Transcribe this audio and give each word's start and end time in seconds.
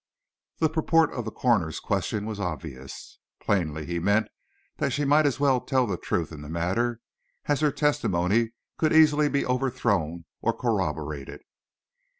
The 0.57 0.67
purport 0.67 1.13
of 1.13 1.25
the 1.25 1.31
coroner's 1.31 1.79
question 1.79 2.25
was 2.25 2.39
obvious. 2.39 3.19
Plainly 3.39 3.85
he 3.85 3.99
meant 3.99 4.29
that 4.77 4.89
she 4.93 5.05
might 5.05 5.27
as 5.27 5.39
well 5.39 5.61
tell 5.61 5.85
the 5.85 5.95
truth 5.95 6.31
in 6.31 6.41
the 6.41 6.49
matter, 6.49 7.01
as 7.45 7.59
her 7.59 7.71
testimony 7.71 8.53
could 8.79 8.93
easily 8.93 9.29
be 9.29 9.45
overthrown 9.45 10.25
or 10.41 10.53
corroborated. 10.53 11.41